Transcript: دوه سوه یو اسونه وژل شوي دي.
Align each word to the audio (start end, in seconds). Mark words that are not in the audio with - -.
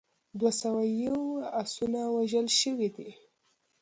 دوه 0.39 0.51
سوه 0.61 0.81
یو 1.03 1.19
اسونه 1.61 2.01
وژل 2.15 2.47
شوي 2.59 2.89
دي. 2.95 3.09